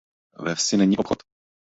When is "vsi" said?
0.55-0.77